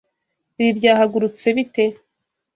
[0.59, 1.83] Ibi byahagurutse bite?